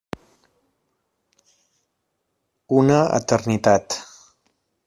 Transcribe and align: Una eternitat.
Una 2.81 2.99
eternitat. 3.19 4.03